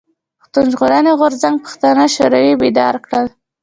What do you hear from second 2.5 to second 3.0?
بيدار